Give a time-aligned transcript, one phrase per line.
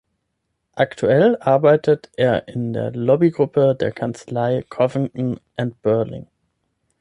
[0.73, 6.25] Aktuell arbeitet er in der Lobby-Gruppe der Kanzlei Covington and Burling.